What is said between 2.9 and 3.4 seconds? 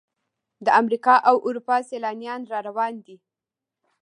دي.